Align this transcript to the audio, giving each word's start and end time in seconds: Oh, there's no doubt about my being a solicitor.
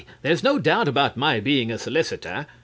Oh, 0.01 0.05
there's 0.23 0.41
no 0.41 0.57
doubt 0.57 0.87
about 0.87 1.15
my 1.15 1.39
being 1.39 1.69
a 1.69 1.77
solicitor. 1.77 2.47